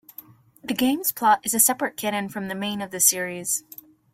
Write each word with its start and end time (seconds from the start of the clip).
The 0.63 0.73
game's 0.73 1.11
plot 1.11 1.41
is 1.43 1.53
a 1.53 1.59
separate 1.59 1.95
canon 1.95 2.27
from 2.29 2.47
the 2.47 2.55
main 2.55 2.81
of 2.81 2.89
the 2.89 2.99
series. 2.99 3.63